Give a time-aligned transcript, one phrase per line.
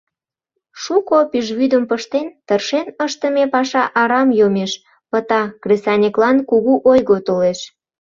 [0.81, 4.71] Шуко пӱжвӱдым пыштен, тыршен ыштыме паша арам йомеш,
[5.11, 7.59] пыта, кресаньыклан кугу ойго толеш.